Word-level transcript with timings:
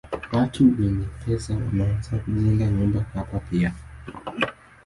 Watu 0.31 0.63
wenye 0.65 1.05
pesa 1.25 1.53
wameanza 1.53 2.17
kujenga 2.17 2.65
nyumba 2.65 3.05
hapa 3.13 3.39
pia. 3.39 3.73